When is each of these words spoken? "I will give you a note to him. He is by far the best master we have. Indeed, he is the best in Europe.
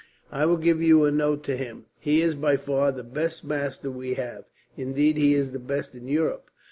"I 0.31 0.47
will 0.47 0.57
give 0.57 0.81
you 0.81 1.05
a 1.05 1.11
note 1.11 1.43
to 1.43 1.55
him. 1.55 1.85
He 1.99 2.23
is 2.23 2.33
by 2.33 2.57
far 2.57 2.91
the 2.91 3.03
best 3.03 3.43
master 3.43 3.91
we 3.91 4.15
have. 4.15 4.45
Indeed, 4.75 5.15
he 5.15 5.35
is 5.35 5.51
the 5.51 5.59
best 5.59 5.93
in 5.93 6.07
Europe. 6.07 6.49